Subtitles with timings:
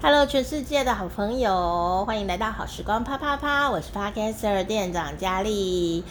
[0.00, 3.68] Hello，全世界的好朋友，欢迎来到好时光啪啪啪！
[3.68, 6.04] 我是 Podcaster 店长佳丽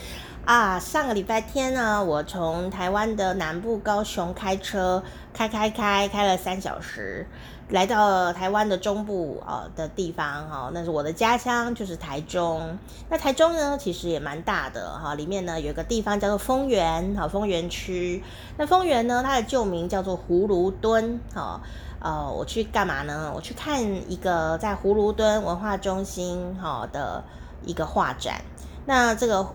[0.47, 0.79] 啊。
[0.79, 5.03] 上个礼拜天呢，我从台湾的南部高雄开车
[5.33, 7.27] 开开开开了三小时，
[7.69, 12.79] 来到台湾的中部呃的地方哈，那是我的家乡，就是台中。
[13.09, 18.23] 那台中呢，其实也蛮大的哈，里面呢有一个地方叫做丰原，哈丰原区。
[18.57, 21.59] 那丰原呢，它的旧名叫做葫芦墩，哈。
[21.99, 23.33] 呃，我去干嘛呢？
[23.35, 27.23] 我去看一个在葫芦墩文化中心哈的
[27.65, 28.39] 一个画展。
[28.85, 29.47] 那这个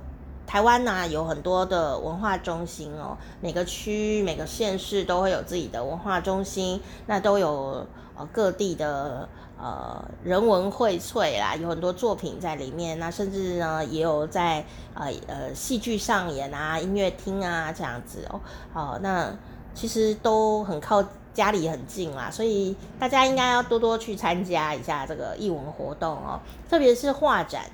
[0.53, 9.27] 台湾呢，有很多的文化中心哦，每个区、每个县市都会有自己的文化中心，那都有呃各地的
[9.59, 12.99] 呃人文荟萃啦，有很多作品在里面。
[12.99, 14.63] 那甚至呢，也有在
[14.93, 18.39] 呃呃戏剧上演啊、音乐厅啊这样子哦。
[18.75, 19.35] 好，那
[19.73, 21.03] 其实都很靠。
[21.33, 26.39] 家里很近啦，所以大家应该要多多去参加一下这个艺文活动哦，
[26.69, 27.71] 特别是画展。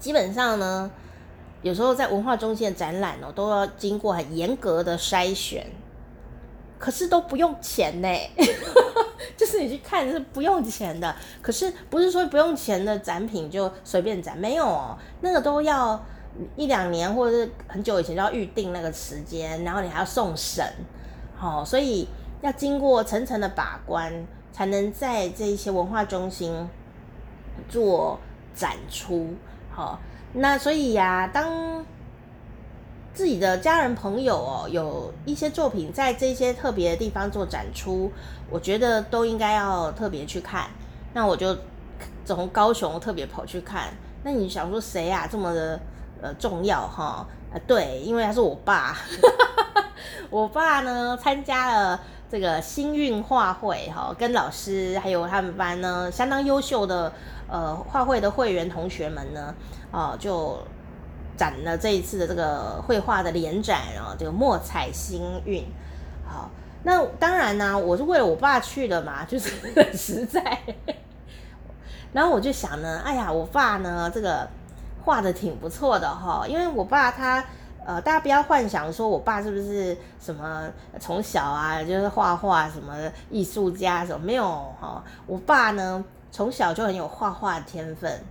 [0.00, 0.90] 基本上呢，
[1.64, 5.66] 有时候在文化中心的展览哦，都要经过很严格的筛选，
[6.78, 8.08] 可是都不用钱呢，
[9.34, 11.16] 就是你去看是不用钱的。
[11.40, 15.98] 可是不是说不用钱的展品就随便展，没有哦，那个都要
[16.54, 20.62] 一两年或者是很久以前就要预定那个时间，然后你还要送审。
[21.34, 22.06] 好，所以
[22.42, 24.12] 要经过层层的把关，
[24.52, 26.68] 才能在这一些文化中心
[27.70, 28.20] 做
[28.54, 29.30] 展出。
[29.70, 29.98] 好，
[30.34, 31.84] 那所以呀、啊，当
[33.14, 38.10] 自己的家人朋友哦，有一些作品在这些特别的地方做展出，
[38.50, 40.68] 我觉得都应该要特别去看。
[41.12, 41.56] 那我就
[42.24, 43.94] 从高雄特别跑去看。
[44.24, 45.28] 那你想说谁呀、啊？
[45.30, 45.80] 这么的
[46.20, 47.24] 呃重要哈？
[47.54, 48.96] 啊，对，因为他是我爸。
[50.30, 52.00] 我爸呢，参加了
[52.34, 57.12] 这个星运画会哈，跟老师还有他们班呢相当优秀的
[57.48, 59.54] 呃画会的会员同学们呢，
[59.92, 60.58] 哦就
[61.36, 65.64] 展了这一次的这个绘画的联展啊，这个墨彩星运。
[66.26, 66.50] 好，
[66.82, 70.60] 那当然呢，我是为了我爸去的嘛， 就是很实在。
[72.12, 74.48] 然后我就想呢，哎呀，我爸呢这个
[75.04, 77.44] 画的挺不错的哈，因为我爸他。
[77.86, 80.66] 呃，大家不要幻想说我爸是不是什么
[80.98, 82.94] 从小啊就是画画什么
[83.30, 84.44] 艺术家什么没有
[84.80, 86.02] 哈，我爸呢
[86.32, 88.24] 从小就很有画画的天分，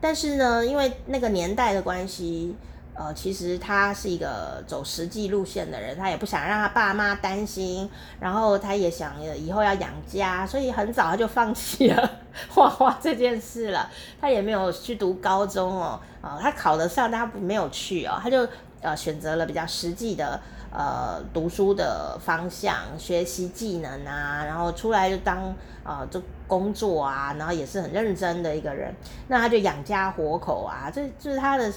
[0.00, 2.54] 但是呢，因为那个年代的关系，
[2.94, 7.88] 呃，其实他是一个走实际路线的人，他也不想让他爸妈担心，
[8.20, 12.10] 然后他也想以后要养家，所以很早他就放弃了
[12.54, 13.90] 画画这件事了，
[14.20, 18.46] 他也没有去读高中哦，啊、他考得上，但他没有去哦，他就。
[18.80, 20.40] 呃，选择了比较实际的
[20.70, 25.52] 呃读书的方向，学习技能啊，然后出来就当
[25.82, 28.94] 呃就工作啊，然后也是很认真的一个人。
[29.26, 31.72] 那他就养家活口啊，这就是他的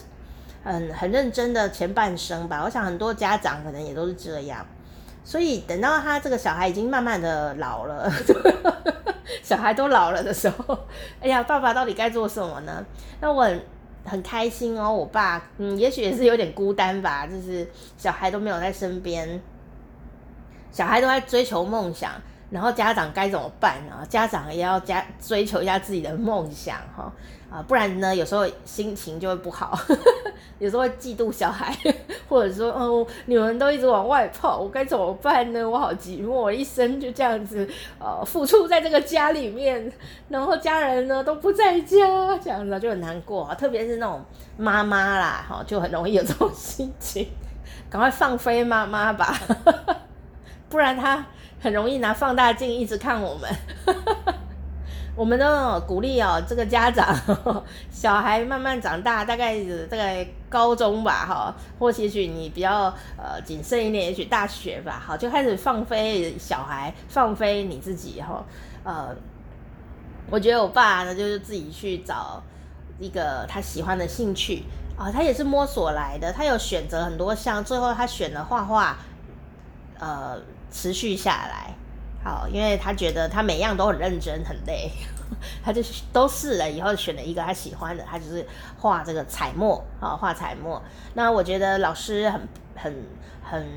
[0.63, 2.61] 很很认真的前半生吧。
[2.63, 4.63] 我想很多家长可能也都是这样。
[5.23, 8.11] 所以等到他这个小孩已经慢慢的老了，
[9.41, 10.77] 小孩都老了的时候，
[11.19, 12.85] 哎呀，爸爸到底该做什么呢？
[13.19, 13.49] 那我。
[14.03, 19.41] 很开心哦，我爸，嗯，也许也是有点孤单吧，就是小孩都没有在身边，
[20.71, 22.11] 小孩都在追求梦想，
[22.49, 24.05] 然后家长该怎么办啊？
[24.09, 27.11] 家长也要加追求一下自己的梦想哈。
[27.49, 29.77] 啊，不然呢，有时候心情就会不好，
[30.57, 31.77] 有时候会嫉妒小孩，
[32.31, 35.69] 或者说，哦，你们都一直往外跑，我该怎么办呢？
[35.69, 37.67] 我好寂寞，一生就这样子，
[37.99, 39.91] 呃，付出在这个家里面，
[40.29, 41.97] 然后家人呢都不在家，
[42.41, 43.53] 这样子就很难过啊。
[43.53, 44.23] 特别是那种
[44.55, 47.27] 妈妈啦，哈，就很容易有这种心情，
[47.89, 49.37] 赶快放飞妈妈吧，
[50.69, 51.25] 不然她
[51.59, 53.49] 很容易拿放大镜一直看我们。
[55.13, 57.13] 我们都鼓励哦，这个家长
[57.91, 62.85] 小孩慢慢长大，大概大概高中吧，哈，或许许你比较
[63.17, 68.43] 呃谨慎一点，也许大学吧，好，就开始放飞小孩，放飞你自己，哈，
[68.83, 69.13] 呃，
[70.29, 72.41] 我觉得我爸呢，就是自己去找
[72.97, 74.63] 一个他喜欢的兴趣
[74.97, 78.97] 啊，他也是摸索来的，他有选择很多项，最后他选了画画，
[79.99, 80.39] 呃，
[80.71, 81.75] 持续下来。
[82.23, 84.91] 好，因为他觉得他每样都很认真，很累，
[85.63, 85.81] 他就
[86.13, 88.45] 都试了以后选了一个他喜欢的，他就是
[88.79, 90.79] 画这个彩墨啊，画彩墨。
[91.15, 93.05] 那我觉得老师很很
[93.43, 93.67] 很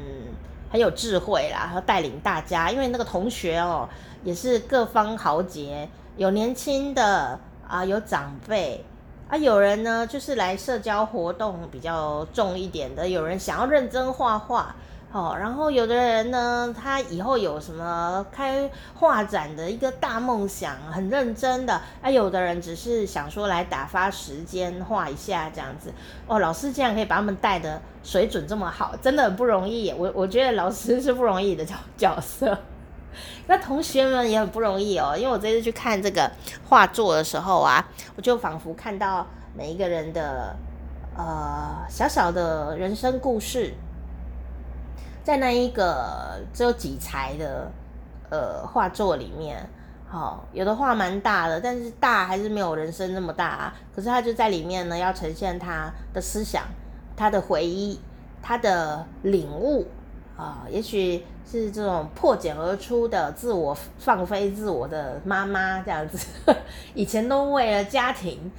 [0.71, 3.89] 很有智慧啦，然后带领大家，因为那个同学哦
[4.23, 5.89] 也是各方豪杰，
[6.19, 8.85] 有年轻的啊，有长辈
[9.27, 14.77] 啊，有人呢就是来社交活动比较重一点的，有人想要认真画画。
[15.15, 21.81] 哦，然后有的人呢，他以后有什么开画展的一个大梦想，很认真的。
[22.03, 25.93] 啊，有的人只是想说来打发时间，画一下这样子。
[26.27, 29.93] 哦，老师竟然可以把他们带的水准这么好，真的很不容易。
[29.93, 32.59] 我我觉得老师是不容易的角角色。
[33.47, 36.29] 那同学们也很不容易哦，因为我这次去看这个
[36.69, 39.25] 画作的时候啊，我就仿佛看到
[39.57, 40.57] 每一个人的
[41.17, 43.73] 呃小小的人生故事。
[45.25, 47.73] 在那一个只有几裁的
[48.29, 49.67] 呃画作里面，
[50.07, 53.75] 好、有的画蛮大的，但是大还是没有人生那么大啊。
[53.97, 56.65] 可是他就在里面呢，要呈现他的思想、
[57.17, 57.99] 他的回忆、
[58.43, 59.87] 他的领悟
[60.37, 66.27] 啊、也许是这种破茧而出的自我放飞自我的妈妈这样子，
[66.93, 68.53] 以前都为了家庭，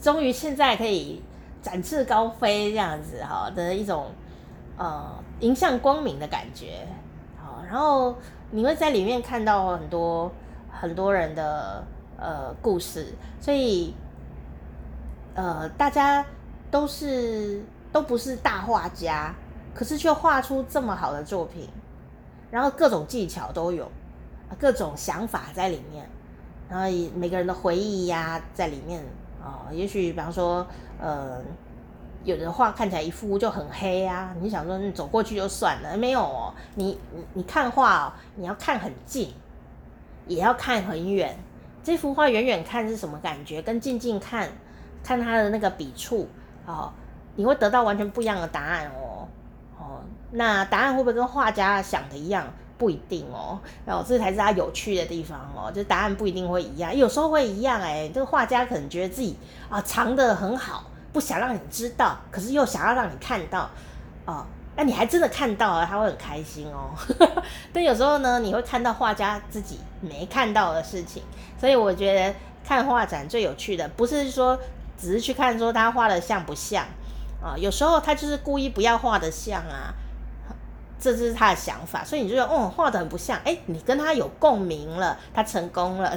[0.00, 1.20] 终于现在可以
[1.60, 4.06] 展翅高飞这样子哈、的一种。
[4.78, 6.86] 呃，迎向光明的感觉，
[7.36, 8.16] 好，然后
[8.50, 10.32] 你会在里面看到很多
[10.70, 11.84] 很多人的
[12.18, 13.94] 呃故事，所以
[15.34, 16.24] 呃，大家
[16.70, 19.34] 都是都不是大画家，
[19.74, 21.68] 可是却画出这么好的作品，
[22.50, 23.88] 然后各种技巧都有，
[24.58, 26.08] 各种想法在里面，
[26.68, 29.04] 然后每个人的回忆呀、在里面
[29.44, 30.66] 啊、也许比方说
[30.98, 31.40] 呃。
[32.24, 39.32] 有的画看起来一幅就很黑啊，你想说你走过去就算了，没有哦，你你你看画哦，你要看很近，
[40.26, 41.36] 也要看很远。
[41.82, 43.60] 这幅画远远看是什么感觉？
[43.60, 44.48] 跟近近看，
[45.02, 46.28] 看它的那个笔触
[46.64, 46.92] 哦，
[47.34, 49.26] 你会得到完全不一样的答案哦。
[49.78, 52.46] 哦，那答案会不会跟画家想的一样？
[52.78, 53.60] 不一定哦。
[53.84, 58.08] 然后这才是他有趣的地方哦，就答案不一定会一样，有时候会一样哎。
[58.14, 59.36] 这个画家可能觉得自己
[59.68, 60.84] 啊藏得很好。
[61.12, 63.68] 不想让你知道，可是又想要让你看到，
[64.24, 66.90] 哦，那你还真的看到了，他会很开心哦。
[67.72, 71.22] 但有时候呢，你会看到画家自己没看到的事情，
[71.60, 74.58] 所以我觉得看画展最有趣的，不是说
[74.98, 76.84] 只是去看说他画的像不像
[77.42, 79.92] 啊，有时候他就是故意不要画的像啊，
[80.98, 86.16] 这就是他的想法，所以你就说，哦，画的很不像，哎，你跟他有共鸣了，他成功了。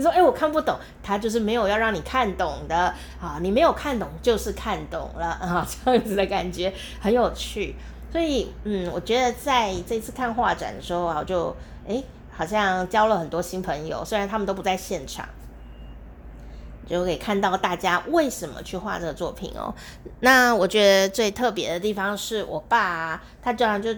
[0.00, 2.74] 你说，哎、我看不懂，他就是没有要让你看懂的
[3.20, 3.38] 啊！
[3.42, 5.68] 你没有看懂，就是看懂了啊！
[5.84, 7.76] 这样子的感觉很有趣，
[8.10, 11.54] 所以，嗯，我觉得在这次看画展的时候啊，我就
[11.86, 12.02] 哎、
[12.34, 15.28] 好像交了很多新朋友，虽然他们都不在现场，
[16.88, 19.74] 就可以看到大家为什么去画这个作品哦。
[20.20, 23.94] 那我觉得最特别的地方是我爸、他这样就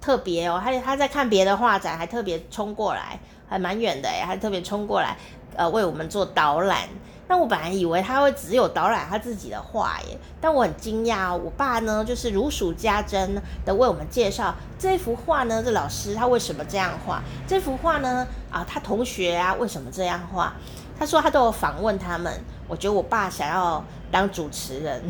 [0.00, 3.18] 特别哦，他他在看别的画展，还特别冲过来。
[3.50, 5.16] 还蛮远的哎，还特别冲过来，
[5.60, 6.88] 呃，为我们做导览。
[7.28, 13.34] 那我本来以为他会只有导览他自己的画耶，但我很惊讶哦，我爸呢就是如数家珍
[13.66, 17.22] 的为我们介绍这幅画呢，这老师他为什么这样画？
[17.46, 20.54] 这幅画呢，啊，他同学啊为什么这样画？
[20.98, 22.32] 他说他都有访问他们。
[22.66, 25.02] 我觉得我爸想要当主持人，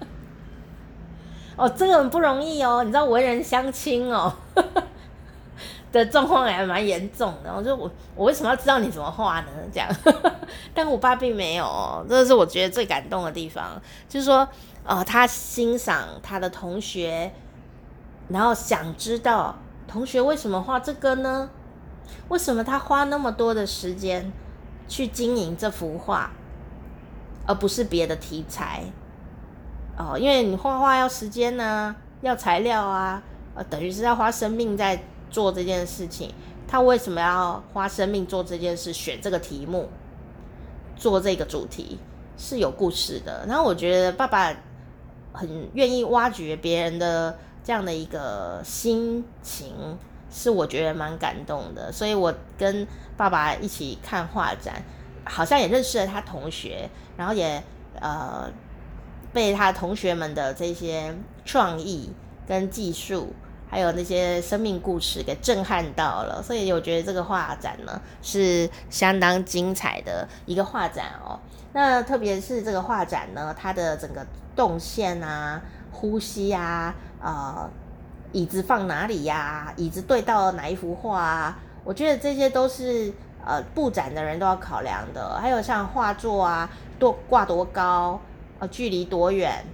[1.54, 4.34] 哦，这个很不容易哦，你知道为人相亲哦。
[5.92, 9.48] 的状况还蛮严重的，我就我我为什么要知道你怎么画呢？
[9.72, 9.88] 这样，
[10.72, 14.46] 但我爸并没有，这是我觉得最感动的地方，就是说，
[14.84, 17.32] 呃，他欣赏他的同学，
[18.28, 19.56] 然后想知道
[19.88, 21.50] 同学为什么画这个呢？
[22.28, 24.32] 为什么他花那么多的时间
[24.86, 26.30] 去经营这幅画，
[27.46, 28.84] 而不是别的题材？
[29.98, 33.20] 哦，因为你画画要时间呢、要材料啊，
[33.56, 35.02] 呃，等于是要花生命在。
[35.30, 36.32] 做这件事情，
[36.66, 38.92] 他为什么要花生命做这件事？
[38.92, 39.88] 选这个题目，
[40.96, 41.98] 做这个主题
[42.36, 43.46] 是有故事的。
[43.46, 44.54] 然后我觉得爸爸
[45.32, 49.96] 很愿意挖掘别人的这样的一个心情，
[50.30, 51.92] 是我觉得蛮感动的。
[51.92, 54.82] 所以我跟爸爸一起看画展，
[55.24, 57.62] 好像也认识了他同学，然后也
[58.00, 58.50] 呃
[59.32, 62.10] 被他同学们的这些创意
[62.46, 63.32] 跟技术。
[63.70, 71.38] 还有那些生命故事给震撼到了，所以我觉得这个画展呢是相当精彩的一个画展哦。
[71.72, 75.62] 那特别是这个画展呢，它的整个动线啊、
[75.92, 77.70] 呼吸啊、呃，
[78.32, 81.58] 椅子放哪里呀、椅子对到哪一幅画啊？
[81.84, 83.12] 我觉得这些都是
[83.46, 85.38] 呃布展的人都要考量的。
[85.40, 88.20] 还有像画作啊，多挂多高，
[88.58, 89.64] 呃，距离多远？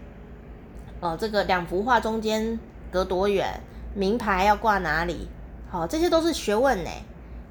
[1.01, 2.61] 呃，这个两幅画中间
[2.91, 3.59] 隔多远？
[3.97, 5.27] 名牌要挂哪里？
[5.71, 6.91] 好，这些都是学问呢。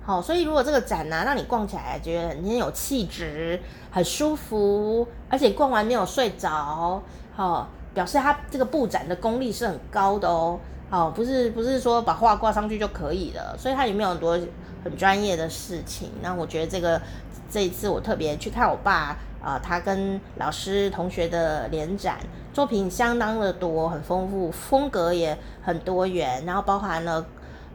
[0.06, 3.60] 好，所以如果这个展呢、啊，让你逛起来觉得很有气质、
[3.90, 7.02] 很舒服，而且逛完没有睡着，
[7.36, 10.60] 好，表示他这个布展的功力是很高的哦。
[10.92, 14.40] 好，不是不是说把画挂上去就可以了，所以它里面有很多
[14.84, 16.12] 很专业的事情。
[16.22, 17.02] 那我觉得这个
[17.50, 22.18] 这一次我特别去看我爸啊、他跟老师同学的联展，
[22.52, 27.24] 作品相当的多，很丰富，风格也很多元，然后包含了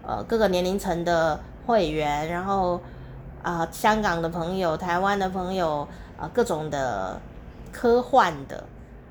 [0.05, 2.81] 呃各个年龄层的会员，然后
[3.43, 5.87] 啊、香港的朋友、台湾的朋友
[6.19, 7.21] 啊、各种的
[7.71, 8.65] 科幻的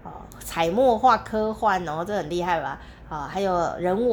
[0.03, 2.77] 啊、彩墨画科幻哦，这很厉害吧？
[3.09, 4.07] 啊，还有人文